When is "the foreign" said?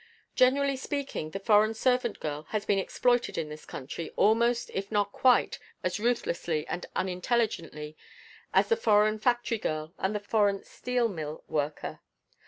1.29-1.75, 8.69-9.19, 10.15-10.63